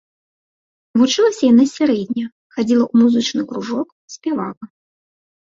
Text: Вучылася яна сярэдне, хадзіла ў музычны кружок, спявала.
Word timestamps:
Вучылася 1.01 1.43
яна 1.51 1.65
сярэдне, 1.73 2.23
хадзіла 2.57 2.83
ў 2.87 2.93
музычны 3.05 3.41
кружок, 3.53 3.87
спявала. 4.17 4.63